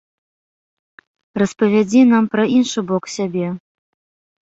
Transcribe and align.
Распавядзі 1.41 2.01
нам 2.15 2.25
пра 2.35 2.43
іншы 2.57 2.79
бок 2.91 3.03
сябе. 3.21 3.47